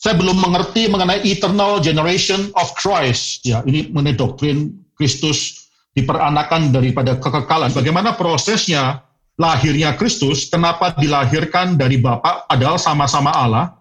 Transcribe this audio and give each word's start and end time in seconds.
saya 0.00 0.16
belum 0.16 0.40
mengerti 0.40 0.88
mengenai 0.88 1.20
eternal 1.28 1.76
generation 1.84 2.48
of 2.56 2.72
Christ. 2.72 3.44
Ya, 3.44 3.60
ini 3.68 3.92
mengenai 3.92 4.16
doktrin 4.16 4.72
Kristus 4.96 5.68
diperanakan 5.92 6.72
daripada 6.72 7.20
kekekalan. 7.20 7.68
Bagaimana 7.76 8.16
prosesnya 8.16 9.04
lahirnya 9.36 9.92
Kristus? 10.00 10.48
Kenapa 10.48 10.96
dilahirkan 10.96 11.76
dari 11.76 12.00
Bapa 12.00 12.48
padahal 12.48 12.80
sama-sama 12.80 13.28
Allah? 13.28 13.76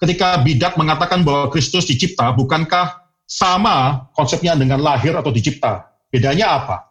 Ketika 0.00 0.40
bidak 0.40 0.80
mengatakan 0.80 1.20
bahwa 1.20 1.52
Kristus 1.52 1.84
dicipta, 1.84 2.32
bukankah 2.32 3.04
sama 3.28 4.08
konsepnya 4.16 4.56
dengan 4.56 4.80
lahir 4.80 5.12
atau 5.20 5.28
dicipta? 5.28 5.84
Bedanya 6.08 6.64
apa? 6.64 6.88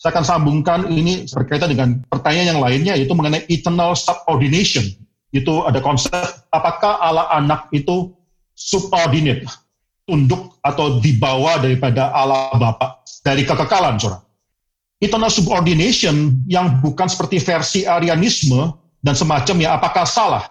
Saya 0.00 0.16
akan 0.16 0.24
sambungkan 0.24 0.80
ini 0.88 1.28
berkaitan 1.28 1.68
dengan 1.68 2.00
pertanyaan 2.08 2.56
yang 2.56 2.60
lainnya, 2.64 2.92
yaitu 2.96 3.12
mengenai 3.12 3.44
eternal 3.52 3.92
subordination. 3.92 5.03
Itu 5.34 5.66
ada 5.66 5.82
konsep 5.82 6.46
apakah 6.54 7.02
Allah 7.02 7.26
anak 7.34 7.66
itu 7.74 8.14
subordinate, 8.54 9.42
tunduk 10.06 10.54
atau 10.62 11.02
dibawa 11.02 11.58
daripada 11.58 12.14
Allah 12.14 12.54
Bapa 12.54 13.02
dari 13.26 13.42
kekekalan, 13.42 13.98
saudara. 13.98 14.22
Eternal 15.02 15.28
subordination 15.28 16.38
yang 16.46 16.78
bukan 16.78 17.10
seperti 17.10 17.42
versi 17.42 17.82
Arianisme 17.82 18.72
dan 19.02 19.18
semacamnya, 19.18 19.74
apakah 19.74 20.06
salah? 20.06 20.46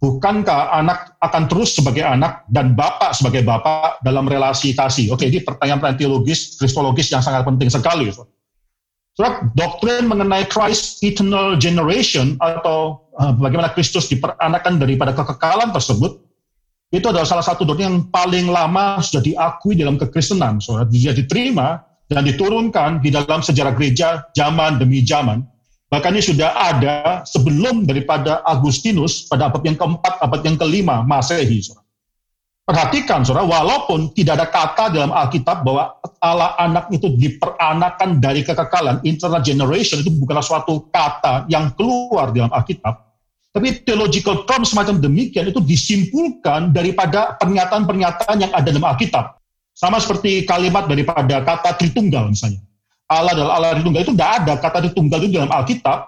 Bukankah 0.00 0.76
anak 0.76 1.16
akan 1.24 1.44
terus 1.48 1.76
sebagai 1.76 2.04
anak 2.04 2.44
dan 2.52 2.76
bapak 2.76 3.16
sebagai 3.16 3.44
bapak 3.44 4.00
dalam 4.00 4.28
relasi 4.28 4.72
kasih? 4.76 5.12
Oke, 5.12 5.28
ini 5.28 5.44
pertanyaan-pertanyaan 5.44 6.00
teologis, 6.00 6.56
kristologis 6.60 7.08
yang 7.12 7.24
sangat 7.24 7.44
penting 7.48 7.68
sekali. 7.72 8.12
Surat 9.16 9.48
doktrin 9.56 10.04
mengenai 10.04 10.44
Christ 10.52 11.00
eternal 11.00 11.56
generation 11.56 12.36
atau 12.44 13.05
bagaimana 13.16 13.72
Kristus 13.72 14.06
diperanakan 14.12 14.78
daripada 14.80 15.16
kekekalan 15.16 15.72
tersebut, 15.72 16.20
itu 16.94 17.06
adalah 17.08 17.26
salah 17.26 17.42
satu 17.42 17.66
doktrin 17.66 17.90
yang 17.90 18.00
paling 18.12 18.46
lama 18.46 19.02
sudah 19.02 19.24
diakui 19.24 19.74
dalam 19.74 19.98
kekristenan. 19.98 20.62
So, 20.62 20.78
dia 20.86 21.10
diterima 21.10 21.82
dan 22.06 22.22
diturunkan 22.22 23.02
di 23.02 23.10
dalam 23.10 23.42
sejarah 23.42 23.74
gereja 23.74 24.30
zaman 24.36 24.78
demi 24.78 25.02
zaman 25.02 25.42
Bahkan 25.86 26.18
ini 26.18 26.22
sudah 26.22 26.50
ada 26.50 27.22
sebelum 27.22 27.86
daripada 27.86 28.42
Agustinus 28.42 29.30
pada 29.30 29.46
abad 29.46 29.62
yang 29.62 29.78
keempat, 29.78 30.18
abad 30.18 30.42
yang 30.42 30.58
kelima 30.58 31.06
Masehi. 31.06 31.62
Saudara. 31.62 31.86
Perhatikan, 32.66 33.22
saudara, 33.22 33.46
walaupun 33.46 34.10
tidak 34.10 34.42
ada 34.42 34.46
kata 34.50 34.90
dalam 34.90 35.14
Alkitab 35.14 35.62
bahwa 35.62 35.94
Allah 36.18 36.58
anak 36.58 36.90
itu 36.90 37.14
diperanakan 37.14 38.18
dari 38.18 38.42
kekekalan, 38.42 38.98
internal 39.06 39.38
generation 39.38 40.02
itu 40.02 40.10
bukanlah 40.10 40.42
suatu 40.42 40.90
kata 40.90 41.46
yang 41.46 41.70
keluar 41.78 42.34
dalam 42.34 42.50
Alkitab, 42.50 43.05
tapi 43.56 43.80
theological 43.88 44.44
term 44.44 44.68
semacam 44.68 45.00
demikian 45.00 45.48
itu 45.48 45.64
disimpulkan 45.64 46.76
daripada 46.76 47.40
pernyataan-pernyataan 47.40 48.36
yang 48.36 48.52
ada 48.52 48.68
dalam 48.68 48.84
Alkitab. 48.84 49.40
Sama 49.72 49.96
seperti 49.96 50.44
kalimat 50.44 50.84
daripada 50.84 51.40
kata 51.40 51.72
Tritunggal 51.80 52.36
misalnya. 52.36 52.60
Allah 53.08 53.32
adalah 53.32 53.52
Allah 53.56 53.80
Tritunggal 53.80 54.04
itu 54.04 54.12
tidak 54.12 54.30
ada 54.44 54.52
kata 54.60 54.78
Tritunggal 54.84 55.18
itu 55.24 55.40
dalam 55.40 55.48
Alkitab. 55.48 55.98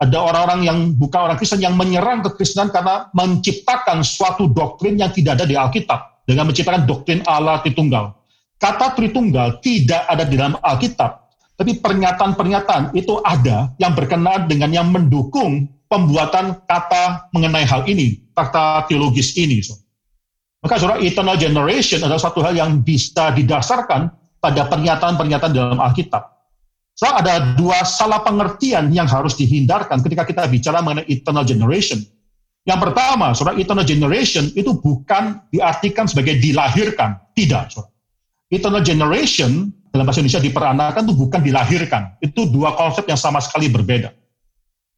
Ada 0.00 0.16
orang-orang 0.16 0.60
yang 0.64 0.78
bukan 0.96 1.28
orang 1.28 1.36
Kristen 1.36 1.60
yang 1.60 1.76
menyerang 1.76 2.24
kekristenan 2.24 2.72
karena 2.72 3.12
menciptakan 3.12 4.00
suatu 4.00 4.48
doktrin 4.48 4.96
yang 4.96 5.12
tidak 5.12 5.36
ada 5.36 5.44
di 5.44 5.60
Alkitab 5.60 6.24
dengan 6.24 6.48
menciptakan 6.48 6.88
doktrin 6.88 7.20
Allah 7.28 7.60
Tritunggal. 7.60 8.16
Kata 8.56 8.96
Tritunggal 8.96 9.60
tidak 9.60 10.08
ada 10.08 10.24
di 10.24 10.40
dalam 10.40 10.56
Alkitab, 10.64 11.10
tapi 11.52 11.84
pernyataan-pernyataan 11.84 12.96
itu 12.96 13.20
ada 13.20 13.76
yang 13.76 13.92
berkenaan 13.92 14.48
dengan 14.48 14.72
yang 14.72 14.88
mendukung 14.88 15.68
pembuatan 15.88 16.62
kata 16.68 17.32
mengenai 17.32 17.64
hal 17.64 17.88
ini, 17.88 18.20
kata 18.36 18.86
teologis 18.86 19.34
ini. 19.34 19.64
Maka 20.62 20.76
saudara, 20.76 21.00
eternal 21.00 21.40
generation 21.40 22.04
adalah 22.04 22.20
satu 22.20 22.44
hal 22.44 22.54
yang 22.54 22.84
bisa 22.84 23.32
didasarkan 23.32 24.12
pada 24.38 24.68
pernyataan-pernyataan 24.68 25.52
dalam 25.52 25.80
Alkitab. 25.80 26.22
So, 26.98 27.06
ada 27.06 27.54
dua 27.54 27.86
salah 27.86 28.26
pengertian 28.26 28.90
yang 28.90 29.06
harus 29.06 29.38
dihindarkan 29.38 30.02
ketika 30.02 30.26
kita 30.26 30.42
bicara 30.50 30.82
mengenai 30.82 31.06
eternal 31.06 31.46
generation. 31.46 32.02
Yang 32.66 32.90
pertama, 32.90 33.32
saudara, 33.38 33.54
eternal 33.54 33.86
generation 33.86 34.50
itu 34.52 34.74
bukan 34.76 35.40
diartikan 35.54 36.10
sebagai 36.10 36.42
dilahirkan. 36.42 37.16
Tidak, 37.32 37.64
saudara. 37.70 37.94
Eternal 38.50 38.82
generation 38.82 39.70
dalam 39.94 40.04
bahasa 40.04 40.20
Indonesia 40.20 40.42
diperanakan 40.42 41.00
itu 41.06 41.14
bukan 41.14 41.40
dilahirkan. 41.40 42.02
Itu 42.18 42.50
dua 42.50 42.74
konsep 42.74 43.06
yang 43.06 43.16
sama 43.16 43.38
sekali 43.38 43.70
berbeda. 43.70 44.10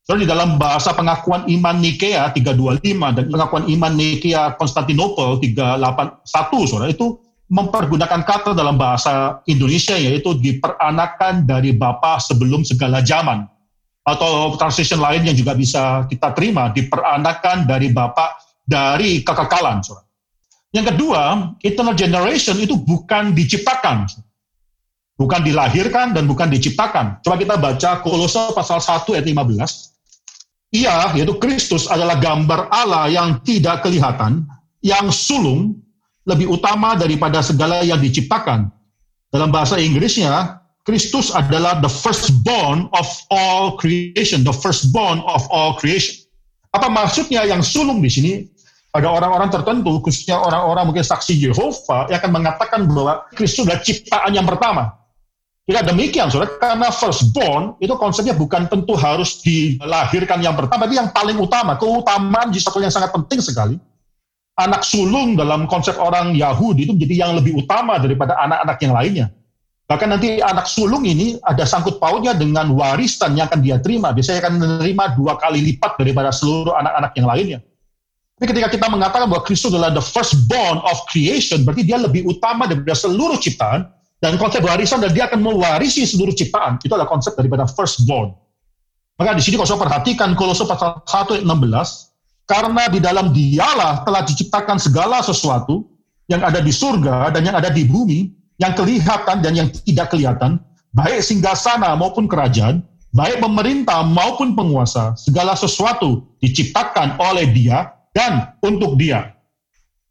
Saudara, 0.01 0.25
di 0.25 0.29
dalam 0.29 0.51
bahasa 0.57 0.91
pengakuan 0.97 1.45
iman 1.47 1.77
Nikea 1.77 2.33
325 2.33 3.17
dan 3.17 3.25
pengakuan 3.29 3.65
iman 3.69 3.93
Nikea 3.95 4.57
Konstantinopel 4.57 5.39
381, 5.45 6.25
saudara, 6.67 6.89
itu 6.89 7.21
mempergunakan 7.51 8.23
kata 8.23 8.55
dalam 8.55 8.79
bahasa 8.79 9.43
Indonesia 9.51 9.99
yaitu 9.99 10.39
diperanakan 10.39 11.45
dari 11.45 11.75
Bapa 11.75 12.23
sebelum 12.23 12.63
segala 12.63 13.03
zaman. 13.03 13.45
Atau 14.01 14.57
translation 14.57 15.03
lain 15.03 15.29
yang 15.29 15.37
juga 15.37 15.53
bisa 15.53 16.09
kita 16.09 16.33
terima, 16.33 16.73
diperanakan 16.73 17.69
dari 17.69 17.93
Bapa 17.93 18.41
dari 18.65 19.21
kekekalan. 19.21 19.83
Yang 20.71 20.95
kedua, 20.95 21.53
eternal 21.61 21.99
generation 21.99 22.57
itu 22.63 22.79
bukan 22.79 23.35
diciptakan. 23.35 24.07
Bukan 25.21 25.45
dilahirkan 25.45 26.17
dan 26.17 26.25
bukan 26.25 26.49
diciptakan. 26.49 27.21
Coba 27.21 27.37
kita 27.37 27.61
baca 27.61 28.01
Kolose 28.01 28.57
pasal 28.57 28.81
1 28.81 29.21
ayat 29.21 29.27
15. 29.29 30.81
Ia, 30.81 31.13
yaitu 31.13 31.37
Kristus 31.37 31.85
adalah 31.93 32.17
gambar 32.17 32.73
Allah 32.73 33.13
yang 33.13 33.45
tidak 33.45 33.85
kelihatan, 33.85 34.49
yang 34.81 35.13
sulung, 35.13 35.77
lebih 36.25 36.49
utama 36.49 36.97
daripada 36.97 37.45
segala 37.45 37.85
yang 37.85 38.01
diciptakan. 38.01 38.73
Dalam 39.29 39.53
bahasa 39.53 39.77
Inggrisnya, 39.77 40.63
Kristus 40.89 41.29
adalah 41.35 41.83
the 41.85 41.91
firstborn 41.91 42.89
of 42.97 43.09
all 43.29 43.77
creation, 43.77 44.41
the 44.41 44.55
firstborn 44.57 45.21
of 45.29 45.45
all 45.53 45.77
creation. 45.77 46.17
Apa 46.73 46.89
maksudnya 46.89 47.45
yang 47.45 47.61
sulung 47.61 48.01
di 48.01 48.09
sini? 48.09 48.33
Ada 48.91 49.07
orang-orang 49.07 49.53
tertentu, 49.55 50.03
khususnya 50.03 50.39
orang-orang 50.39 50.91
mungkin 50.91 51.07
saksi 51.07 51.39
Yehova, 51.39 52.11
yang 52.11 52.19
akan 52.25 52.33
mengatakan 52.35 52.81
bahwa 52.91 53.23
Kristus 53.35 53.67
adalah 53.69 53.83
ciptaan 53.87 54.33
yang 54.35 54.47
pertama. 54.47 55.00
Tidak 55.71 55.87
demikian, 55.87 56.27
saudara, 56.27 56.51
karena 56.59 56.91
firstborn 56.91 57.79
itu 57.79 57.95
konsepnya 57.95 58.35
bukan 58.35 58.67
tentu 58.67 58.99
harus 58.99 59.39
dilahirkan 59.39 60.43
yang 60.43 60.59
pertama, 60.59 60.83
tapi 60.83 60.99
yang 60.99 61.15
paling 61.15 61.39
utama. 61.39 61.79
Keutamaan 61.79 62.51
satu 62.51 62.83
yang 62.83 62.91
sangat 62.91 63.15
penting 63.15 63.39
sekali 63.39 63.79
anak 64.59 64.83
sulung 64.83 65.39
dalam 65.39 65.71
konsep 65.71 65.95
orang 65.97 66.35
Yahudi 66.35 66.85
itu 66.85 66.93
menjadi 66.93 67.15
yang 67.23 67.33
lebih 67.39 67.55
utama 67.63 67.97
daripada 67.97 68.35
anak-anak 68.43 68.79
yang 68.83 68.93
lainnya. 68.93 69.27
Bahkan 69.87 70.09
nanti 70.11 70.39
anak 70.39 70.67
sulung 70.71 71.03
ini 71.03 71.39
ada 71.43 71.67
sangkut 71.67 71.99
pautnya 71.99 72.31
dengan 72.31 72.71
warisan 72.75 73.35
yang 73.35 73.51
akan 73.51 73.63
dia 73.63 73.79
terima. 73.83 74.15
Biasanya 74.15 74.47
akan 74.47 74.55
menerima 74.59 75.05
dua 75.19 75.35
kali 75.39 75.63
lipat 75.71 75.99
daripada 75.99 76.31
seluruh 76.31 76.75
anak-anak 76.79 77.13
yang 77.19 77.27
lainnya. 77.27 77.59
Tapi 78.39 78.47
ketika 78.55 78.69
kita 78.71 78.87
mengatakan 78.87 79.27
bahwa 79.27 79.43
Kristus 79.43 79.75
adalah 79.75 79.91
the 79.91 80.01
firstborn 80.01 80.79
of 80.87 80.97
creation, 81.11 81.67
berarti 81.67 81.83
dia 81.83 81.99
lebih 81.99 82.23
utama 82.27 82.71
daripada 82.71 82.95
seluruh 82.95 83.37
ciptaan, 83.37 83.87
dan 84.21 84.37
konsep 84.37 84.61
warisan 84.61 85.01
dan 85.01 85.11
dia 85.17 85.27
akan 85.27 85.41
mewarisi 85.41 86.05
seluruh 86.05 86.37
ciptaan. 86.37 86.77
Itu 86.85 86.93
adalah 86.93 87.09
konsep 87.09 87.33
daripada 87.35 87.65
firstborn. 87.65 88.37
Maka 89.17 89.37
di 89.37 89.43
sini 89.45 89.57
kalau 89.61 89.69
saya 89.69 89.81
perhatikan 89.81 90.33
Kolose 90.37 90.65
pasal 90.65 91.01
1 91.05 91.41
ayat 91.41 91.45
16, 91.45 92.49
karena 92.49 92.85
di 92.89 93.01
dalam 93.01 93.27
dialah 93.33 94.05
telah 94.05 94.25
diciptakan 94.25 94.77
segala 94.81 95.21
sesuatu 95.21 95.89
yang 96.29 96.41
ada 96.45 96.61
di 96.61 96.73
surga 96.73 97.33
dan 97.33 97.45
yang 97.49 97.57
ada 97.57 97.73
di 97.73 97.85
bumi, 97.85 98.33
yang 98.61 98.77
kelihatan 98.77 99.41
dan 99.41 99.53
yang 99.57 99.69
tidak 99.73 100.13
kelihatan, 100.13 100.61
baik 100.93 101.25
singgah 101.25 101.57
sana 101.57 101.97
maupun 101.97 102.29
kerajaan, 102.29 102.85
baik 103.17 103.41
pemerintah 103.41 104.05
maupun 104.05 104.53
penguasa, 104.53 105.17
segala 105.17 105.57
sesuatu 105.57 106.29
diciptakan 106.45 107.17
oleh 107.21 107.49
dia 107.51 107.93
dan 108.13 108.57
untuk 108.61 109.01
dia. 109.01 109.37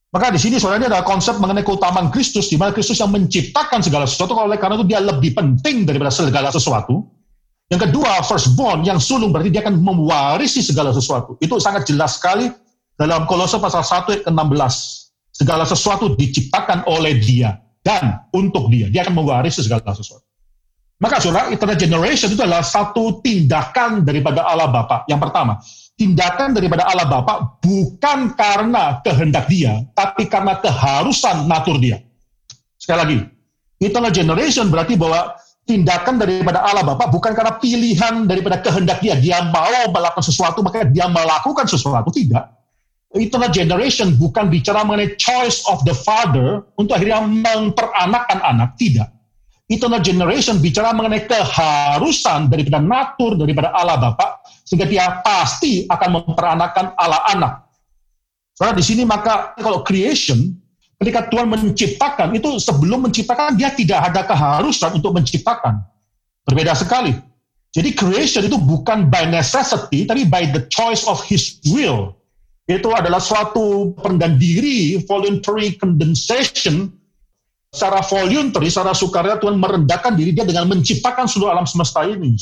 Maka 0.09 0.33
di 0.33 0.41
sini 0.41 0.57
saudara 0.57 0.89
ada 0.89 1.05
konsep 1.05 1.37
mengenai 1.37 1.61
keutamaan 1.61 2.09
Kristus, 2.09 2.49
di 2.49 2.57
mana 2.57 2.73
Kristus 2.73 2.97
yang 2.97 3.13
menciptakan 3.13 3.85
segala 3.85 4.09
sesuatu, 4.09 4.33
oleh 4.33 4.57
karena 4.57 4.81
itu 4.81 4.87
dia 4.89 4.97
lebih 4.97 5.37
penting 5.37 5.85
daripada 5.85 6.09
segala 6.09 6.49
sesuatu, 6.49 7.05
yang 7.69 7.81
kedua, 7.85 8.25
firstborn 8.25 8.81
yang 8.81 8.97
sulung 8.97 9.29
berarti 9.29 9.53
dia 9.53 9.61
akan 9.61 9.77
mewarisi 9.77 10.65
segala 10.65 10.89
sesuatu. 10.89 11.37
Itu 11.37 11.61
sangat 11.61 11.85
jelas 11.85 12.17
sekali 12.17 12.49
dalam 12.97 13.29
Kolose 13.29 13.61
pasal 13.61 13.85
1 13.85 14.09
ayat 14.09 14.21
ke-16. 14.25 14.75
Segala 15.29 15.63
sesuatu 15.69 16.17
diciptakan 16.17 16.89
oleh 16.89 17.21
dia 17.21 17.61
dan 17.85 18.25
untuk 18.33 18.73
dia. 18.73 18.89
Dia 18.89 19.05
akan 19.05 19.21
mewarisi 19.21 19.61
segala 19.61 19.85
sesuatu. 19.93 20.25
Maka 20.99 21.21
saudara, 21.21 21.47
eternal 21.53 21.79
generation 21.79 22.27
itu 22.33 22.41
adalah 22.41 22.65
satu 22.65 23.21
tindakan 23.23 24.03
daripada 24.03 24.43
Allah 24.43 24.67
Bapa. 24.67 25.07
Yang 25.07 25.29
pertama, 25.29 25.61
tindakan 25.99 26.55
daripada 26.55 26.87
Allah 26.87 27.11
Bapa 27.11 27.59
bukan 27.59 28.31
karena 28.39 29.03
kehendak 29.03 29.51
dia, 29.51 29.83
tapi 29.91 30.31
karena 30.31 30.55
keharusan 30.55 31.43
natur 31.43 31.75
dia. 31.75 31.99
Sekali 32.79 32.97
lagi, 33.03 33.17
eternal 33.83 34.15
generation 34.15 34.71
berarti 34.71 34.95
bahwa 34.95 35.35
tindakan 35.67 36.15
daripada 36.15 36.63
Allah 36.63 36.87
Bapa 36.87 37.11
bukan 37.11 37.35
karena 37.35 37.59
pilihan 37.59 38.23
daripada 38.23 38.63
kehendak 38.63 39.03
dia. 39.03 39.19
Dia 39.19 39.43
mau 39.51 39.91
melakukan 39.91 40.23
sesuatu, 40.23 40.63
maka 40.63 40.87
dia 40.87 41.11
melakukan 41.11 41.67
sesuatu. 41.67 42.07
Tidak. 42.07 42.57
Eternal 43.19 43.51
generation 43.51 44.15
bukan 44.15 44.47
bicara 44.47 44.87
mengenai 44.87 45.19
choice 45.19 45.65
of 45.67 45.83
the 45.83 45.93
father 45.93 46.63
untuk 46.79 46.95
akhirnya 46.95 47.19
memperanakan 47.27 48.39
anak, 48.39 48.79
tidak. 48.79 49.11
Eternal 49.69 50.01
generation 50.01 50.57
bicara 50.57 50.95
mengenai 50.95 51.29
keharusan 51.29 52.49
daripada 52.49 52.81
natur, 52.81 53.37
daripada 53.37 53.69
Allah 53.75 54.01
Bapa, 54.01 54.38
sehingga 54.69 54.85
dia 54.85 55.25
pasti 55.25 55.89
akan 55.89 56.21
memperanakan 56.21 56.93
Allah 56.93 57.25
anak. 57.33 57.53
Soalnya 58.53 58.77
di 58.77 58.85
sini 58.85 59.01
maka 59.01 59.57
kalau 59.57 59.81
creation, 59.81 60.53
ketika 61.01 61.25
Tuhan 61.33 61.49
menciptakan, 61.49 62.37
itu 62.37 62.61
sebelum 62.61 63.09
menciptakan 63.09 63.57
dia 63.57 63.73
tidak 63.73 64.13
ada 64.13 64.21
keharusan 64.29 65.01
untuk 65.01 65.17
menciptakan. 65.17 65.81
Berbeda 66.45 66.77
sekali. 66.77 67.17
Jadi 67.73 67.97
creation 67.97 68.45
itu 68.45 68.61
bukan 68.61 69.09
by 69.09 69.25
necessity, 69.25 70.05
tapi 70.05 70.29
by 70.29 70.45
the 70.53 70.61
choice 70.69 71.01
of 71.09 71.17
his 71.25 71.57
will 71.65 72.13
itu 72.69 72.89
adalah 72.93 73.17
suatu 73.17 73.97
pengendalian 73.97 74.37
diri, 74.37 75.01
voluntary 75.09 75.73
condensation, 75.81 76.93
secara 77.73 78.05
voluntary, 78.05 78.69
secara 78.69 78.93
sukarela 78.93 79.41
Tuhan 79.41 79.57
merendahkan 79.57 80.13
diri 80.13 80.37
dia 80.37 80.45
dengan 80.45 80.69
menciptakan 80.69 81.25
seluruh 81.25 81.57
alam 81.57 81.65
semesta 81.65 82.05
ini. 82.05 82.37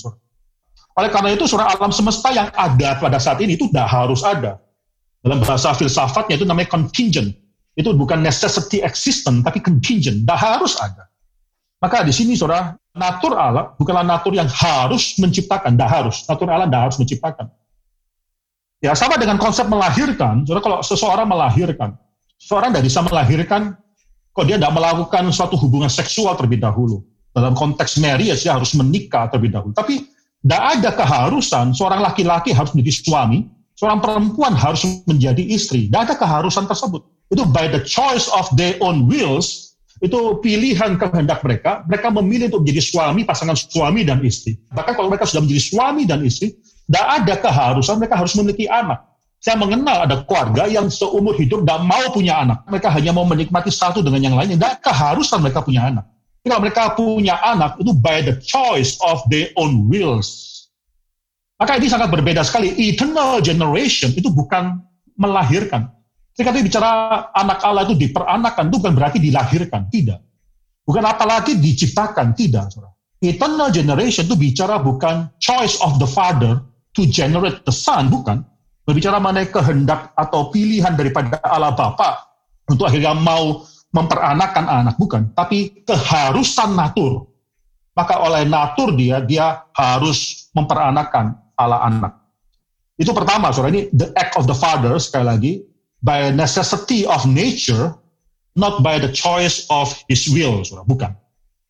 Oleh 0.97 1.13
karena 1.13 1.29
itu, 1.37 1.45
surah 1.45 1.77
alam 1.77 1.93
semesta 1.93 2.33
yang 2.33 2.49
ada 2.57 2.97
pada 2.97 3.21
saat 3.21 3.37
ini 3.37 3.53
itu 3.53 3.69
tidak 3.69 3.85
harus 3.85 4.25
ada. 4.25 4.57
Dalam 5.21 5.37
bahasa 5.45 5.69
filsafatnya 5.77 6.41
itu 6.41 6.45
namanya 6.45 6.73
contingent. 6.73 7.37
Itu 7.77 7.93
bukan 7.93 8.25
necessity 8.25 8.81
existent, 8.81 9.45
tapi 9.45 9.61
contingent. 9.61 10.25
Tidak 10.25 10.39
harus 10.41 10.73
ada. 10.81 11.05
Maka 11.77 12.01
di 12.01 12.09
sini, 12.09 12.33
saudara, 12.33 12.73
natur 12.97 13.37
Allah 13.37 13.77
bukanlah 13.77 14.01
natur 14.01 14.33
yang 14.33 14.49
harus 14.49 15.13
menciptakan. 15.21 15.77
Tidak 15.77 15.89
harus. 15.89 16.25
Natur 16.25 16.49
Allah 16.49 16.65
tidak 16.65 16.81
harus 16.89 16.97
menciptakan. 16.97 17.45
Ya 18.81 18.97
sama 18.97 19.21
dengan 19.21 19.37
konsep 19.37 19.69
melahirkan. 19.69 20.45
Jadi 20.45 20.57
kalau 20.61 20.81
seseorang 20.81 21.29
melahirkan, 21.29 21.93
seorang 22.41 22.73
tidak 22.73 22.89
bisa 22.89 23.05
melahirkan 23.05 23.77
kalau 24.33 24.45
dia 24.45 24.57
tidak 24.57 24.73
melakukan 24.73 25.29
suatu 25.33 25.57
hubungan 25.57 25.89
seksual 25.89 26.33
terlebih 26.37 26.61
dahulu. 26.61 27.01
Dalam 27.33 27.53
konteks 27.53 28.01
marriage 28.01 28.41
dia 28.41 28.53
harus 28.57 28.73
menikah 28.73 29.29
terlebih 29.29 29.53
dahulu. 29.53 29.73
Tapi 29.73 30.16
tidak 30.47 30.63
ada 30.79 30.89
keharusan 30.95 31.75
seorang 31.75 31.99
laki-laki 31.99 32.55
harus 32.55 32.71
menjadi 32.71 33.03
suami, 33.03 33.51
seorang 33.75 33.99
perempuan 33.99 34.55
harus 34.55 34.87
menjadi 35.03 35.43
istri. 35.43 35.91
Tidak 35.91 36.07
ada 36.07 36.15
keharusan 36.15 36.63
tersebut. 36.71 37.03
Itu 37.27 37.43
by 37.51 37.67
the 37.67 37.83
choice 37.83 38.31
of 38.31 38.47
their 38.55 38.79
own 38.79 39.11
wills, 39.11 39.75
itu 39.99 40.39
pilihan 40.39 40.95
kehendak 40.95 41.43
mereka, 41.43 41.83
mereka 41.83 42.07
memilih 42.15 42.47
untuk 42.47 42.63
menjadi 42.63 42.79
suami, 42.79 43.27
pasangan 43.27 43.59
suami 43.59 44.07
dan 44.07 44.23
istri. 44.23 44.55
Bahkan 44.71 44.95
kalau 44.95 45.11
mereka 45.11 45.27
sudah 45.27 45.43
menjadi 45.43 45.63
suami 45.67 46.07
dan 46.07 46.23
istri, 46.23 46.55
tidak 46.87 47.05
ada 47.11 47.33
keharusan 47.43 47.99
mereka 47.99 48.15
harus 48.15 48.31
memiliki 48.39 48.71
anak. 48.71 49.03
Saya 49.43 49.59
mengenal 49.59 50.07
ada 50.07 50.23
keluarga 50.23 50.65
yang 50.71 50.87
seumur 50.87 51.35
hidup 51.35 51.67
tidak 51.67 51.83
mau 51.83 52.07
punya 52.15 52.39
anak. 52.39 52.63
Mereka 52.71 52.87
hanya 52.87 53.11
mau 53.11 53.27
menikmati 53.27 53.67
satu 53.67 53.99
dengan 53.99 54.23
yang 54.23 54.35
lainnya. 54.39 54.55
Tidak 54.55 54.79
keharusan 54.79 55.43
mereka 55.43 55.59
punya 55.59 55.91
anak. 55.91 56.07
Kalau 56.47 56.61
mereka 56.63 56.83
punya 56.95 57.37
anak, 57.43 57.77
itu 57.77 57.91
by 57.93 58.23
the 58.23 58.35
choice 58.41 58.97
of 59.03 59.21
their 59.27 59.51
own 59.59 59.85
wills. 59.91 60.47
Maka 61.57 61.81
ini 61.81 61.89
sangat 61.89 62.13
berbeda 62.13 62.45
sekali. 62.45 62.73
Eternal 62.77 63.41
generation 63.41 64.13
itu 64.13 64.29
bukan 64.29 64.77
melahirkan. 65.17 65.89
Ketika 66.37 66.53
kita 66.53 66.65
bicara 66.69 66.89
anak 67.33 67.65
Allah 67.65 67.89
itu 67.89 67.97
diperanakan, 67.97 68.69
itu 68.69 68.77
bukan 68.77 68.93
berarti 68.93 69.17
dilahirkan. 69.17 69.89
Tidak. 69.89 70.19
Bukan 70.85 71.01
apalagi 71.01 71.57
diciptakan. 71.57 72.37
Tidak. 72.37 72.77
Eternal 73.25 73.73
generation 73.73 74.29
itu 74.29 74.37
bicara 74.37 74.77
bukan 74.77 75.33
choice 75.41 75.81
of 75.81 75.97
the 75.97 76.05
father, 76.05 76.61
to 76.93 77.09
generate 77.09 77.65
the 77.65 77.73
son, 77.73 78.13
bukan. 78.13 78.45
Berbicara 78.85 79.17
mengenai 79.17 79.49
kehendak 79.49 80.13
atau 80.13 80.53
pilihan 80.53 80.93
daripada 80.93 81.41
Allah 81.41 81.73
Bapa 81.73 82.23
untuk 82.69 82.87
akhirnya 82.87 83.17
mau 83.17 83.65
memperanakan 83.97 84.65
anak, 84.69 84.95
bukan. 85.01 85.33
Tapi 85.33 85.81
keharusan 85.81 86.77
natur. 86.77 87.25
Maka 87.97 88.21
oleh 88.21 88.45
natur 88.45 88.93
dia, 88.93 89.17
dia 89.25 89.65
harus 89.73 90.49
memperanakan 90.53 91.33
Allah 91.57 91.81
anak. 91.89 92.13
Itu 92.93 93.09
pertama, 93.09 93.49
saudara. 93.49 93.73
Ini 93.73 93.89
the 93.89 94.13
act 94.13 94.37
of 94.37 94.45
the 94.45 94.53
father, 94.53 95.01
sekali 95.01 95.25
lagi. 95.25 95.53
By 96.05 96.29
necessity 96.29 97.09
of 97.09 97.25
nature, 97.25 97.97
not 98.53 98.85
by 98.85 99.01
the 99.01 99.09
choice 99.09 99.65
of 99.73 99.89
his 100.05 100.29
will, 100.29 100.61
saudara. 100.61 100.85
Bukan. 100.85 101.11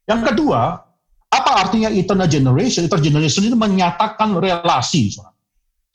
Yang 0.08 0.22
kedua, 0.36 0.84
apa 1.32 1.52
artinya 1.64 1.88
eternal 1.88 2.28
generation? 2.28 2.84
Eternal 2.84 3.08
generation 3.08 3.48
itu 3.48 3.56
menyatakan 3.56 4.36
relasi. 4.36 5.16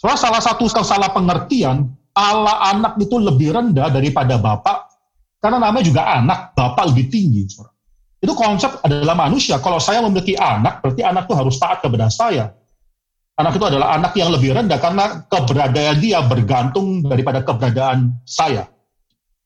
Soalnya 0.01 0.17
salah 0.17 0.41
satu 0.41 0.65
salah 0.81 1.13
pengertian, 1.13 1.93
Allah 2.17 2.73
anak 2.73 2.97
itu 3.01 3.21
lebih 3.21 3.53
rendah 3.53 3.93
daripada 3.93 4.41
Bapak, 4.41 4.82
karena 5.43 5.59
namanya 5.59 5.83
juga 5.83 6.03
anak, 6.07 6.55
Bapak 6.55 6.95
lebih 6.95 7.11
tinggi. 7.11 7.43
Itu 8.23 8.33
konsep 8.39 8.79
adalah 8.87 9.19
manusia. 9.19 9.59
Kalau 9.59 9.83
saya 9.83 9.99
memiliki 10.07 10.39
anak, 10.39 10.79
berarti 10.79 11.03
anak 11.03 11.27
itu 11.27 11.35
harus 11.35 11.59
taat 11.59 11.83
kepada 11.83 12.07
saya. 12.07 12.55
Anak 13.35 13.59
itu 13.59 13.67
adalah 13.67 13.99
anak 13.99 14.15
yang 14.15 14.31
lebih 14.31 14.55
rendah 14.55 14.79
karena 14.79 15.27
keberadaan 15.27 15.99
dia 15.99 16.23
bergantung 16.23 17.03
daripada 17.03 17.43
keberadaan 17.43 18.15
saya. 18.23 18.71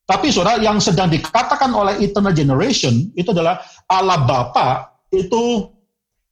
Tapi 0.04 0.28
saudara, 0.28 0.60
yang 0.60 0.76
sedang 0.84 1.08
dikatakan 1.08 1.72
oleh 1.72 2.04
eternal 2.04 2.36
generation 2.36 3.08
itu 3.16 3.32
adalah 3.32 3.64
Allah 3.88 4.20
Bapa 4.28 5.00
itu 5.08 5.72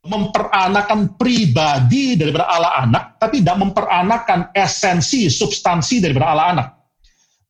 memperanakan 0.04 1.16
pribadi 1.16 2.20
daripada 2.20 2.52
Allah 2.52 2.84
anak, 2.84 3.16
tapi 3.16 3.40
tidak 3.40 3.64
memperanakan 3.64 4.52
esensi, 4.52 5.32
substansi 5.32 6.04
daripada 6.04 6.36
Allah 6.36 6.46
anak. 6.52 6.66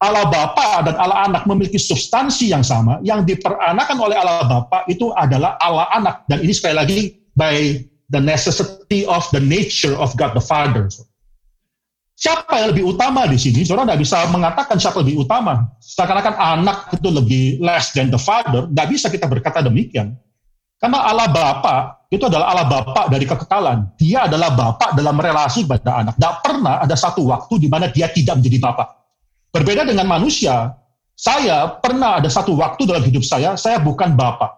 Allah 0.04 0.28
Bapa 0.28 0.84
dan 0.84 1.00
Allah 1.00 1.24
anak 1.24 1.48
memiliki 1.48 1.80
substansi 1.80 2.52
yang 2.52 2.60
sama, 2.60 3.00
yang 3.00 3.24
diperanakan 3.24 3.96
oleh 3.96 4.16
Allah 4.20 4.44
Bapa 4.44 4.84
itu 4.84 5.08
adalah 5.16 5.56
Allah 5.56 5.88
anak. 5.96 6.28
Dan 6.28 6.44
ini 6.44 6.52
sekali 6.52 6.76
lagi, 6.76 6.98
by 7.32 7.80
the 8.12 8.20
necessity 8.20 9.08
of 9.08 9.24
the 9.32 9.40
nature 9.40 9.96
of 9.96 10.12
God 10.20 10.36
the 10.36 10.44
Father. 10.44 10.92
Siapa 12.14 12.62
yang 12.62 12.70
lebih 12.70 12.94
utama 12.94 13.26
di 13.26 13.34
sini? 13.34 13.66
Saudara 13.66 13.90
tidak 13.90 14.06
bisa 14.06 14.22
mengatakan 14.30 14.78
siapa 14.78 15.02
lebih 15.02 15.26
utama. 15.26 15.66
Seakan-akan 15.82 16.34
anak 16.38 16.94
itu 16.94 17.08
lebih 17.10 17.44
less 17.58 17.90
than 17.90 18.06
the 18.06 18.20
father. 18.20 18.70
Tidak 18.70 18.86
bisa 18.86 19.10
kita 19.10 19.26
berkata 19.26 19.58
demikian. 19.66 20.14
Karena 20.78 21.02
Allah 21.10 21.26
Bapa 21.26 22.06
itu 22.14 22.22
adalah 22.30 22.54
Allah 22.54 22.70
Bapa 22.70 23.10
dari 23.10 23.26
kekekalan. 23.26 23.98
Dia 23.98 24.30
adalah 24.30 24.54
Bapa 24.54 24.94
dalam 24.94 25.18
relasi 25.18 25.66
pada 25.66 26.06
anak. 26.06 26.14
Tidak 26.14 26.34
pernah 26.38 26.78
ada 26.86 26.94
satu 26.94 27.26
waktu 27.26 27.66
di 27.66 27.66
mana 27.66 27.90
dia 27.90 28.06
tidak 28.06 28.38
menjadi 28.38 28.62
Bapa. 28.62 29.03
Berbeda 29.54 29.86
dengan 29.86 30.10
manusia, 30.10 30.74
saya 31.14 31.78
pernah 31.78 32.18
ada 32.18 32.26
satu 32.26 32.58
waktu 32.58 32.90
dalam 32.90 33.06
hidup 33.06 33.22
saya, 33.22 33.54
saya 33.54 33.78
bukan 33.78 34.18
Bapak. 34.18 34.50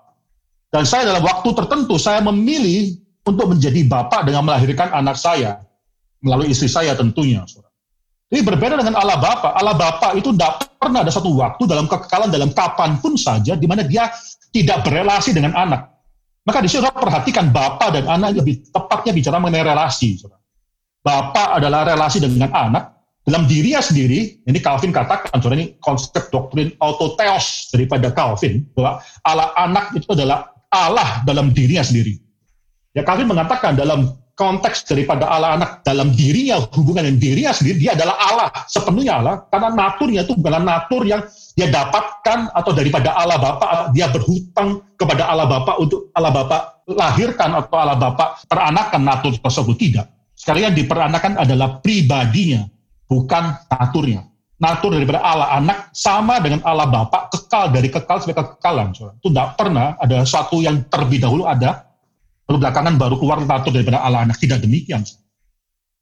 Dan 0.73 0.88
saya 0.88 1.05
dalam 1.05 1.21
waktu 1.21 1.53
tertentu, 1.53 2.00
saya 2.00 2.25
memilih 2.25 2.97
untuk 3.29 3.53
menjadi 3.53 3.85
Bapak 3.85 4.25
dengan 4.25 4.49
melahirkan 4.49 4.88
anak 4.97 5.21
saya. 5.21 5.61
Melalui 6.25 6.49
istri 6.49 6.73
saya 6.73 6.97
tentunya. 6.97 7.45
Ini 8.33 8.41
berbeda 8.41 8.81
dengan 8.81 8.97
Allah 8.97 9.21
Bapa. 9.21 9.53
Allah 9.53 9.76
Bapa 9.76 10.17
itu 10.17 10.33
tidak 10.33 10.65
pernah 10.81 11.05
ada 11.05 11.12
satu 11.12 11.29
waktu 11.37 11.69
dalam 11.69 11.85
kekekalan, 11.87 12.33
dalam 12.33 12.50
kapan 12.57 12.97
pun 12.97 13.21
saja, 13.21 13.53
di 13.53 13.69
mana 13.69 13.85
dia 13.85 14.09
tidak 14.49 14.81
berelasi 14.88 15.37
dengan 15.37 15.53
anak. 15.53 15.93
Maka 16.49 16.65
di 16.65 16.73
sini 16.73 16.88
perhatikan 16.88 17.53
Bapak 17.53 18.00
dan 18.00 18.09
anak 18.09 18.41
lebih 18.41 18.65
tepatnya 18.73 19.12
bicara 19.12 19.37
mengenai 19.37 19.76
relasi. 19.76 20.25
Bapak 21.05 21.61
adalah 21.61 21.85
relasi 21.85 22.17
dengan 22.25 22.49
anak, 22.49 22.96
dalam 23.26 23.42
dirinya 23.50 23.83
sendiri, 23.83 24.38
ini 24.47 24.59
Calvin 24.62 24.95
katakan, 24.95 25.35
ini 25.59 25.75
konsep 25.83 26.30
doktrin 26.30 26.71
autoteos 26.78 27.75
daripada 27.75 28.14
Calvin, 28.14 28.62
bahwa 28.71 29.02
Allah 29.26 29.50
anak 29.59 29.99
itu 29.99 30.06
adalah 30.14 30.54
Allah 30.71 31.26
dalam 31.26 31.50
dirinya 31.50 31.83
sendiri. 31.83 32.23
Ya 32.95 33.02
Calvin 33.02 33.26
mengatakan 33.26 33.75
dalam 33.75 34.14
konteks 34.38 34.87
daripada 34.87 35.26
Allah 35.26 35.59
anak 35.59 35.71
dalam 35.83 36.14
dirinya, 36.14 36.62
hubungan 36.71 37.02
dengan 37.02 37.18
dirinya 37.18 37.52
sendiri, 37.56 37.83
dia 37.83 37.92
adalah 37.99 38.14
Allah, 38.14 38.49
sepenuhnya 38.71 39.18
Allah, 39.18 39.42
karena 39.50 39.68
naturnya 39.75 40.23
itu 40.23 40.33
bukanlah 40.38 40.62
natur 40.62 41.02
yang 41.02 41.26
dia 41.56 41.73
dapatkan 41.73 42.52
atau 42.52 42.71
daripada 42.76 43.16
Allah 43.16 43.40
Bapa 43.40 43.66
dia 43.97 44.12
berhutang 44.12 44.85
kepada 44.95 45.25
Allah 45.25 45.49
Bapa 45.49 45.80
untuk 45.80 46.12
Allah 46.12 46.30
Bapa 46.30 46.56
lahirkan 46.85 47.59
atau 47.59 47.76
Allah 47.80 47.97
Bapa 47.97 48.38
peranakan 48.45 49.02
natur 49.02 49.33
tersebut 49.40 49.76
tidak. 49.80 50.06
Sekali 50.37 50.68
yang 50.68 50.76
diperanakan 50.76 51.40
adalah 51.40 51.80
pribadinya, 51.80 52.68
bukan 53.11 53.57
naturnya. 53.71 54.27
Natur 54.57 54.97
daripada 54.97 55.21
Allah 55.21 55.53
anak 55.61 55.93
sama 55.93 56.41
dengan 56.41 56.65
Allah 56.65 56.89
Bapa 56.89 57.29
kekal 57.29 57.77
dari 57.77 57.93
kekal 57.93 58.25
sampai 58.25 58.41
kekekalan. 58.41 58.97
Itu 58.97 59.29
tidak 59.29 59.61
pernah 59.61 60.01
ada 60.01 60.25
satu 60.25 60.65
yang 60.65 60.89
terlebih 60.89 61.21
dahulu 61.21 61.45
ada, 61.45 61.93
lalu 62.49 62.65
belakangan 62.65 62.97
baru 62.97 63.21
keluar 63.21 63.45
natur 63.45 63.77
daripada 63.77 64.01
Allah 64.01 64.25
anak. 64.25 64.41
Tidak 64.41 64.57
demikian. 64.57 65.05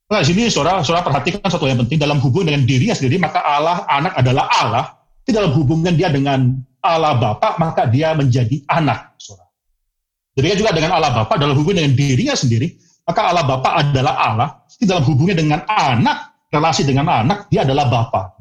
Nah, 0.05 0.21
sini 0.21 0.47
saudara, 0.47 0.85
saudara 0.85 1.03
perhatikan 1.03 1.43
satu 1.49 1.67
yang 1.67 1.81
penting 1.83 1.99
dalam 1.99 2.21
hubungan 2.23 2.53
dengan 2.53 2.63
dirinya 2.63 2.95
sendiri, 2.95 3.19
maka 3.19 3.41
Allah 3.43 3.83
anak 3.89 4.13
adalah 4.15 4.45
Allah, 4.53 4.85
di 5.25 5.33
dalam 5.33 5.51
hubungan 5.51 5.91
dia 5.97 6.13
dengan 6.13 6.55
Allah 6.85 7.17
Bapa, 7.17 7.57
maka 7.57 7.89
dia 7.89 8.13
menjadi 8.13 8.61
anak. 8.69 9.17
Saudara. 9.17 9.49
Juga 10.37 10.71
dengan 10.71 10.95
Allah 10.95 11.11
Bapa 11.11 11.41
dalam 11.41 11.57
hubungan 11.57 11.81
dengan 11.81 11.97
dirinya 11.97 12.35
sendiri, 12.37 12.77
maka 13.03 13.33
Allah 13.33 13.43
Bapa 13.43 13.81
adalah 13.81 14.13
Allah. 14.15 14.49
Di 14.77 14.85
dalam 14.85 15.01
hubungan 15.07 15.33
dengan 15.33 15.59
anak, 15.65 16.34
relasi 16.55 16.87
dengan 16.87 17.11
anak, 17.11 17.51
dia 17.51 17.67
adalah 17.67 17.91
Bapa. 17.91 18.33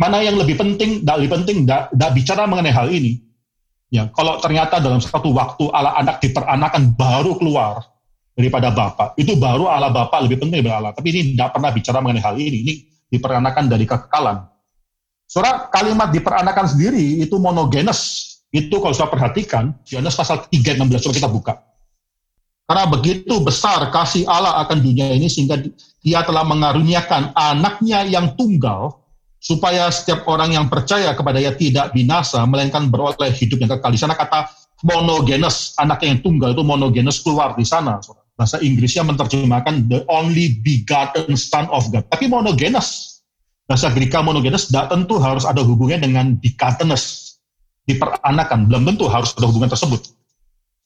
mana 0.00 0.24
yang 0.24 0.40
lebih 0.40 0.56
penting, 0.56 1.04
tidak 1.04 1.16
lebih 1.20 1.32
penting, 1.36 1.68
tidak 1.68 2.10
bicara 2.16 2.48
mengenai 2.48 2.72
hal 2.72 2.88
ini. 2.88 3.20
Ya, 3.92 4.08
kalau 4.14 4.40
ternyata 4.40 4.80
dalam 4.80 4.96
satu 4.96 5.34
waktu 5.34 5.68
Allah 5.74 5.98
anak 6.00 6.24
diperanakan 6.24 6.96
baru 6.96 7.36
keluar 7.36 7.84
daripada 8.32 8.72
Bapak, 8.72 9.18
itu 9.20 9.36
baru 9.36 9.68
Allah 9.68 9.92
Bapak 9.92 10.24
lebih 10.24 10.40
penting 10.40 10.64
daripada 10.64 10.78
Allah. 10.80 10.92
Tapi 10.96 11.06
ini 11.12 11.20
tidak 11.36 11.52
pernah 11.52 11.70
bicara 11.74 11.98
mengenai 12.00 12.24
hal 12.24 12.38
ini. 12.40 12.58
Ini 12.64 12.74
diperanakan 13.12 13.64
dari 13.66 13.84
kekekalan. 13.84 14.46
Surat 15.26 15.68
kalimat 15.74 16.14
diperanakan 16.14 16.64
sendiri 16.70 17.20
itu 17.20 17.36
monogenes. 17.36 18.30
Itu 18.50 18.78
kalau 18.78 18.94
saya 18.94 19.10
perhatikan, 19.10 19.74
Yohanes 19.90 20.16
pasal 20.16 20.48
3 20.48 20.80
16 20.80 21.06
coba 21.06 21.14
kita 21.14 21.30
buka. 21.30 21.54
Karena 22.70 22.86
begitu 22.86 23.34
besar 23.42 23.90
kasih 23.90 24.30
Allah 24.30 24.62
akan 24.62 24.78
dunia 24.78 25.10
ini 25.10 25.26
sehingga 25.26 25.58
dia 26.00 26.24
telah 26.24 26.44
mengaruniakan 26.48 27.36
anaknya 27.36 28.08
yang 28.08 28.32
tunggal 28.36 29.00
supaya 29.40 29.88
setiap 29.88 30.28
orang 30.28 30.52
yang 30.52 30.68
percaya 30.68 31.16
kepada 31.16 31.40
dia 31.40 31.56
tidak 31.56 31.96
binasa, 31.96 32.44
melainkan 32.44 32.92
beroleh 32.92 33.32
hidup 33.32 33.60
yang 33.60 33.72
kekal. 33.72 33.92
Di 33.92 34.00
sana 34.00 34.12
kata 34.16 34.52
monogenes, 34.84 35.76
anak 35.80 36.04
yang 36.04 36.20
tunggal 36.20 36.52
itu 36.52 36.64
monogenes 36.64 37.20
keluar 37.24 37.56
di 37.56 37.64
sana. 37.64 38.00
Bahasa 38.36 38.56
Inggrisnya 38.60 39.04
menerjemahkan 39.04 39.88
the 39.88 40.04
only 40.08 40.60
begotten 40.64 41.36
son 41.36 41.68
of 41.72 41.88
God. 41.92 42.08
Tapi 42.08 42.28
monogenes, 42.28 43.20
bahasa 43.68 43.92
Greka 43.92 44.24
monogenes 44.24 44.72
tidak 44.72 44.92
tentu 44.92 45.20
harus 45.20 45.44
ada 45.44 45.60
hubungannya 45.60 46.08
dengan 46.08 46.26
begotteness, 46.40 47.36
diperanakan. 47.84 48.68
Belum 48.68 48.88
tentu 48.88 49.08
harus 49.08 49.36
ada 49.36 49.44
hubungan 49.48 49.68
tersebut. 49.68 50.04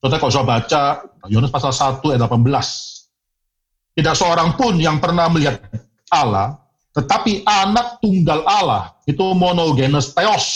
Saudara 0.02 0.18
kalau 0.21 0.35
saya 0.35 0.47
baca 0.47 0.83
Yohanes 1.30 1.49
pasal 1.49 1.73
1 1.73 2.02
ayat 2.12 2.23
18, 2.28 2.93
tidak 3.94 4.14
seorang 4.18 4.58
pun 4.58 4.76
yang 4.78 4.98
pernah 4.98 5.30
melihat 5.30 5.62
Allah 6.10 6.64
tetapi 6.94 7.42
anak 7.42 7.98
tunggal 7.98 8.46
Allah 8.46 8.94
itu 9.04 9.34
monogenes 9.34 10.14
theos. 10.14 10.46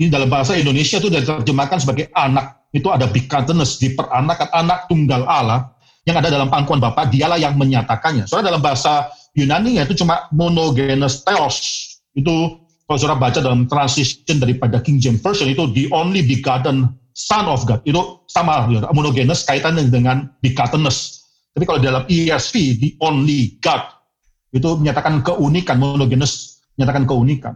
Ini 0.00 0.08
dalam 0.08 0.32
bahasa 0.32 0.56
Indonesia 0.56 0.96
itu 0.96 1.12
diterjemahkan 1.12 1.84
sebagai 1.84 2.08
anak. 2.16 2.64
Itu 2.72 2.88
ada 2.88 3.04
begottenness, 3.04 3.76
diperanakan 3.84 4.48
anak 4.56 4.88
tunggal 4.88 5.28
Allah 5.28 5.76
yang 6.08 6.16
ada 6.16 6.32
dalam 6.32 6.48
pangkuan 6.48 6.80
Bapak, 6.80 7.12
dialah 7.12 7.36
yang 7.36 7.60
menyatakannya. 7.60 8.24
Soalnya 8.24 8.56
dalam 8.56 8.64
bahasa 8.64 9.12
Yunani 9.36 9.76
itu 9.76 9.92
cuma 10.00 10.24
monogenes 10.32 11.20
theos. 11.20 11.56
Itu 12.16 12.64
kalau 12.88 12.96
saudara 12.96 13.20
baca 13.20 13.38
dalam 13.44 13.68
transition 13.68 14.40
daripada 14.40 14.80
King 14.80 15.04
James 15.04 15.20
Version 15.20 15.52
itu 15.52 15.68
the 15.76 15.92
only 15.92 16.24
begotten 16.24 16.96
son 17.12 17.44
of 17.44 17.68
God. 17.68 17.84
Itu 17.84 18.24
sama 18.24 18.64
monogenes 18.96 19.44
kaitannya 19.44 19.92
dengan 19.92 20.32
begottenness. 20.40 21.19
Tapi 21.50 21.64
kalau 21.66 21.80
dalam 21.82 22.02
ESV, 22.06 22.54
the 22.78 22.90
only 23.02 23.58
God, 23.58 23.82
itu 24.54 24.68
menyatakan 24.78 25.22
keunikan, 25.22 25.78
monogenes 25.78 26.62
menyatakan 26.78 27.04
keunikan. 27.06 27.54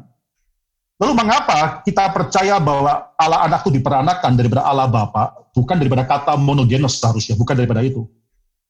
Lalu 0.98 1.12
mengapa 1.18 1.82
kita 1.82 2.10
percaya 2.14 2.62
bahwa 2.62 3.14
Allah 3.18 3.46
anak 3.50 3.66
itu 3.66 3.82
diperanakan 3.82 4.38
daripada 4.38 4.62
Allah 4.62 4.86
Bapa, 4.86 5.50
bukan 5.54 5.78
daripada 5.78 6.06
kata 6.06 6.38
monogenes 6.38 7.02
seharusnya, 7.02 7.34
bukan 7.34 7.54
daripada 7.58 7.82
itu. 7.82 8.06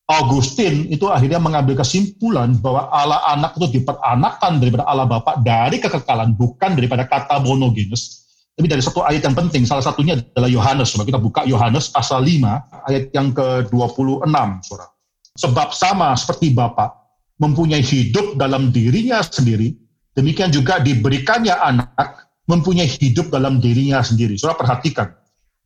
Augustin 0.04 0.84
itu 0.92 1.08
akhirnya 1.08 1.40
mengambil 1.40 1.80
kesimpulan 1.80 2.52
bahwa 2.60 2.92
Allah 2.92 3.24
anak 3.32 3.56
itu 3.56 3.80
diperanakan 3.80 4.60
daripada 4.60 4.84
Allah 4.84 5.08
Bapa 5.08 5.40
dari 5.40 5.80
kekekalan, 5.80 6.36
bukan 6.36 6.76
daripada 6.76 7.08
kata 7.08 7.40
monogenes, 7.40 8.24
tapi 8.54 8.70
dari 8.70 8.82
satu 8.86 9.02
ayat 9.02 9.26
yang 9.26 9.34
penting, 9.34 9.66
salah 9.66 9.82
satunya 9.82 10.14
adalah 10.14 10.46
Yohanes. 10.46 10.94
Kita 10.94 11.18
buka 11.18 11.42
Yohanes 11.42 11.90
pasal 11.90 12.22
5, 12.22 12.86
ayat 12.86 13.10
yang 13.10 13.34
ke-26, 13.34 14.30
saudara. 14.62 14.93
Sebab 15.34 15.74
sama 15.74 16.14
seperti 16.14 16.54
Bapak, 16.54 16.94
mempunyai 17.42 17.82
hidup 17.82 18.38
dalam 18.38 18.70
dirinya 18.70 19.18
sendiri, 19.18 19.74
demikian 20.14 20.54
juga 20.54 20.78
diberikannya 20.78 21.50
anak 21.50 22.30
mempunyai 22.46 22.86
hidup 22.86 23.34
dalam 23.34 23.58
dirinya 23.58 23.98
sendiri. 23.98 24.38
Saudara 24.38 24.62
perhatikan, 24.62 25.10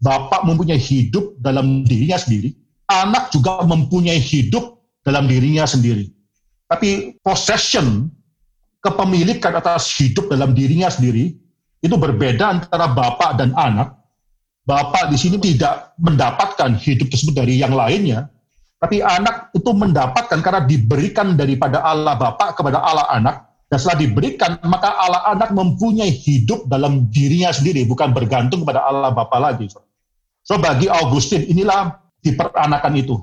Bapak 0.01 0.49
mempunyai 0.49 0.81
hidup 0.81 1.37
dalam 1.43 1.85
dirinya 1.85 2.17
sendiri, 2.17 2.57
anak 2.89 3.29
juga 3.29 3.61
mempunyai 3.69 4.17
hidup 4.17 4.81
dalam 5.05 5.29
dirinya 5.29 5.69
sendiri. 5.69 6.09
Tapi 6.69 7.21
possession, 7.21 8.09
kepemilikan 8.81 9.53
atas 9.57 9.93
hidup 10.01 10.33
dalam 10.33 10.57
dirinya 10.57 10.89
sendiri, 10.89 11.37
itu 11.85 11.95
berbeda 11.95 12.45
antara 12.57 12.89
bapak 12.91 13.39
dan 13.39 13.53
anak. 13.55 13.95
Bapak 14.69 15.09
di 15.09 15.17
sini 15.17 15.41
tidak 15.41 15.97
mendapatkan 15.97 16.77
hidup 16.77 17.09
tersebut 17.09 17.41
dari 17.41 17.57
yang 17.57 17.73
lainnya, 17.73 18.29
tapi 18.79 19.03
anak 19.03 19.51
itu 19.59 19.71
mendapatkan 19.75 20.39
karena 20.39 20.63
diberikan 20.63 21.35
daripada 21.35 21.83
Allah 21.83 22.15
Bapa 22.15 22.55
kepada 22.55 22.79
Allah 22.79 23.11
Anak. 23.11 23.51
Dan 23.69 23.77
setelah 23.77 24.01
diberikan, 24.01 24.51
maka 24.65 24.95
Allah 24.97 25.29
Anak 25.35 25.51
mempunyai 25.53 26.09
hidup 26.09 26.71
dalam 26.71 27.11
dirinya 27.11 27.53
sendiri, 27.53 27.85
bukan 27.85 28.15
bergantung 28.15 28.63
kepada 28.63 28.87
Allah 28.87 29.11
Bapa 29.11 29.37
lagi. 29.43 29.67
So 30.47 30.57
bagi 30.63 30.87
Augustin, 30.89 31.45
inilah 31.51 32.01
diperanakan 32.23 32.95
itu. 32.97 33.19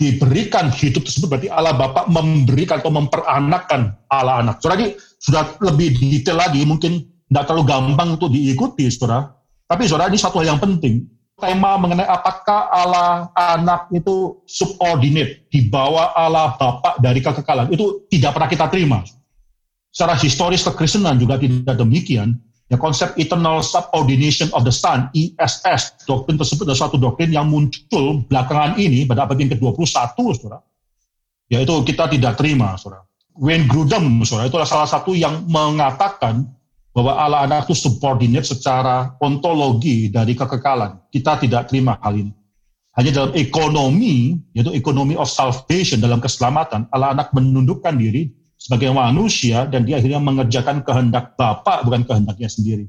Diberikan 0.00 0.72
hidup 0.72 1.04
tersebut 1.04 1.28
berarti 1.28 1.50
Allah 1.52 1.76
Bapa 1.76 2.06
memberikan 2.08 2.80
atau 2.80 2.94
memperanakan 2.94 4.00
Allah 4.08 4.46
Anak. 4.46 4.62
So 4.62 4.70
lagi 4.70 4.94
sudah 5.20 5.58
lebih 5.58 5.98
detail 5.98 6.38
lagi, 6.38 6.62
mungkin 6.64 7.02
tidak 7.26 7.50
terlalu 7.50 7.66
gampang 7.66 8.14
untuk 8.14 8.30
diikuti, 8.30 8.86
saudara. 8.88 9.26
Tapi 9.66 9.90
saudara 9.90 10.08
ini 10.08 10.16
satu 10.22 10.38
hal 10.40 10.54
yang 10.54 10.62
penting 10.62 11.19
tema 11.40 11.80
mengenai 11.80 12.04
apakah 12.04 12.68
Allah 12.68 13.32
anak 13.34 13.88
itu 13.90 14.38
subordinate 14.44 15.48
di 15.48 15.66
bawah 15.66 16.12
Allah 16.12 16.54
Bapak 16.60 17.00
dari 17.00 17.24
kekekalan 17.24 17.72
itu 17.72 18.04
tidak 18.12 18.36
pernah 18.36 18.50
kita 18.52 18.66
terima. 18.68 19.00
Secara 19.90 20.14
historis 20.14 20.62
kekristenan 20.62 21.18
juga 21.18 21.40
tidak 21.40 21.74
demikian. 21.74 22.38
Ya, 22.70 22.78
konsep 22.78 23.18
eternal 23.18 23.66
subordination 23.66 24.46
of 24.54 24.62
the 24.62 24.70
Son, 24.70 25.10
ISS, 25.10 26.06
doktrin 26.06 26.38
tersebut 26.38 26.62
adalah 26.62 26.86
suatu 26.86 27.02
doktrin 27.02 27.34
yang 27.34 27.50
muncul 27.50 28.22
belakangan 28.30 28.78
ini 28.78 29.02
pada 29.02 29.26
abad 29.26 29.34
yang 29.42 29.50
ke-21, 29.50 30.14
saudara. 30.38 30.62
Yaitu 31.50 31.74
kita 31.82 32.06
tidak 32.06 32.38
terima, 32.38 32.78
saudara. 32.78 33.02
Wayne 33.34 33.66
Grudem, 33.66 34.22
saudara, 34.22 34.46
itu 34.46 34.54
adalah 34.54 34.70
salah 34.70 34.86
satu 34.86 35.18
yang 35.18 35.42
mengatakan 35.50 36.46
bahwa 37.00 37.16
Allah 37.16 37.40
anak 37.48 37.64
itu 37.64 37.72
subordinate 37.72 38.44
secara 38.44 39.16
ontologi 39.24 40.12
dari 40.12 40.36
kekekalan. 40.36 41.00
Kita 41.08 41.40
tidak 41.40 41.72
terima 41.72 41.96
hal 42.04 42.12
ini. 42.12 42.32
Hanya 42.92 43.16
dalam 43.16 43.32
ekonomi, 43.32 44.36
yaitu 44.52 44.76
ekonomi 44.76 45.16
of 45.16 45.32
salvation, 45.32 46.04
dalam 46.04 46.20
keselamatan, 46.20 46.84
Allah 46.92 47.16
anak 47.16 47.32
menundukkan 47.32 47.96
diri 47.96 48.28
sebagai 48.60 48.92
manusia 48.92 49.64
dan 49.64 49.88
dia 49.88 49.96
akhirnya 49.96 50.20
mengerjakan 50.20 50.84
kehendak 50.84 51.32
Bapak 51.40 51.88
bukan 51.88 52.04
kehendaknya 52.04 52.52
sendiri. 52.52 52.84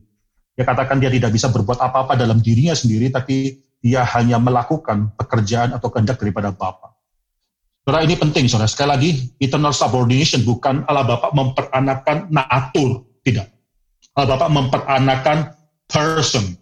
Dia 0.59 0.67
katakan 0.67 0.99
dia 0.99 1.07
tidak 1.07 1.31
bisa 1.31 1.47
berbuat 1.47 1.79
apa-apa 1.79 2.19
dalam 2.19 2.43
dirinya 2.43 2.75
sendiri, 2.75 3.07
tapi 3.07 3.63
dia 3.79 4.03
hanya 4.19 4.35
melakukan 4.35 5.15
pekerjaan 5.15 5.71
atau 5.71 5.87
kehendak 5.87 6.19
daripada 6.19 6.51
Bapak. 6.51 6.91
Saudara 7.87 8.03
ini 8.03 8.19
penting, 8.19 8.51
saudara. 8.51 8.67
Sekali 8.67 8.89
lagi, 8.91 9.11
eternal 9.39 9.71
subordination 9.71 10.43
bukan 10.43 10.83
Allah 10.91 11.07
Bapak 11.07 11.31
memperanakan 11.31 12.27
natur, 12.29 13.07
tidak. 13.23 13.60
Bapak 14.15 14.49
memperanakan 14.51 15.37
person. 15.87 16.57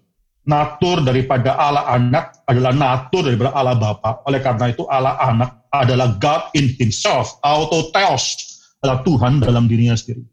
Natur 0.50 1.06
daripada 1.06 1.54
Allah 1.54 1.86
anak 1.94 2.42
adalah 2.50 2.74
natur 2.74 3.30
daripada 3.30 3.54
Allah 3.54 3.78
Bapa. 3.78 4.26
Oleh 4.26 4.42
karena 4.42 4.74
itu 4.74 4.82
Allah 4.90 5.14
anak 5.22 5.70
adalah 5.70 6.18
God 6.18 6.50
in 6.58 6.74
himself, 6.82 7.38
autotheos, 7.46 8.58
adalah 8.82 9.06
Tuhan 9.06 9.46
dalam 9.46 9.70
dirinya 9.70 9.94
sendiri. 9.94 10.26